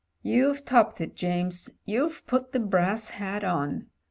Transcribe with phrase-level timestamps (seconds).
[0.23, 3.85] "You've topped it, James, you've put the brass hat on.